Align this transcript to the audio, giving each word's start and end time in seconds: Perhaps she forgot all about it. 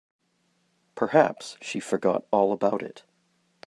Perhaps 0.95 1.57
she 1.61 1.79
forgot 1.79 2.25
all 2.31 2.51
about 2.53 2.81
it. 2.81 3.03